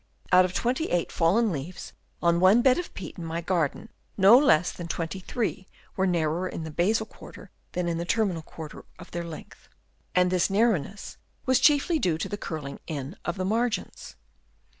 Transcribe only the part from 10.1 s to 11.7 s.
and this narrowness was 72 HABITS OF WOEMS. Chap. II.